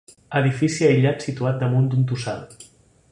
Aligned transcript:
Edifici 0.37 0.87
aïllat 0.87 1.27
situat 1.27 1.61
damunt 1.65 1.93
d'un 1.93 2.09
tossal. 2.13 2.45